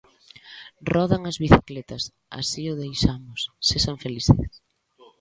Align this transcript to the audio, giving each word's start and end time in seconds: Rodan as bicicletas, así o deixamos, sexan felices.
Rodan 0.93 1.21
as 1.31 1.37
bicicletas, 1.43 2.03
así 2.39 2.63
o 2.71 2.73
deixamos, 2.83 3.39
sexan 3.69 3.97
felices. 4.03 4.43